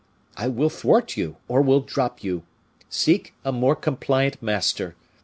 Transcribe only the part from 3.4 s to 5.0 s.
a more compliant master.